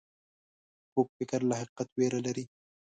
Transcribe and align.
کوږ 0.93 1.07
فکر 1.17 1.39
له 1.49 1.55
حقیقت 1.61 1.89
ویره 1.93 2.19
لري 2.25 2.45